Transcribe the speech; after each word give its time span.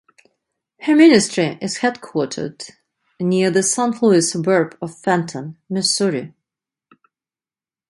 Her 0.79 0.95
ministry 0.95 1.59
is 1.61 1.77
headquartered 1.77 2.71
near 3.19 3.51
the 3.51 3.61
Saint 3.61 4.01
Louis 4.01 4.27
suburb 4.31 4.75
of 4.81 4.97
Fenton, 4.97 5.59
Missouri. 5.69 6.33